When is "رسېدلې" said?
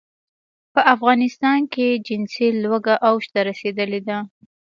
3.49-4.01